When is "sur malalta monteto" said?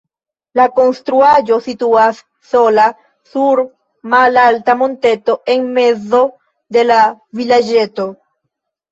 3.33-5.35